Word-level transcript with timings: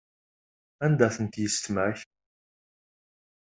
Anda-tent 0.85 1.39
yissetma-k? 1.41 1.99